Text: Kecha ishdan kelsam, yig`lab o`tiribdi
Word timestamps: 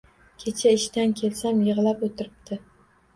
Kecha 0.43 0.69
ishdan 0.77 1.13
kelsam, 1.19 1.59
yig`lab 1.67 2.01
o`tiribdi 2.09 2.59